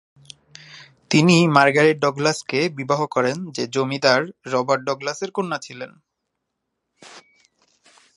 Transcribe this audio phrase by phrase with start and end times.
[1.11, 4.21] তিনি মার্গারেট ডগলাসকে বিবাহ করেন যে জমিদার
[4.45, 5.91] রবার্ট ডগলাসের কন্যা ছিলেন।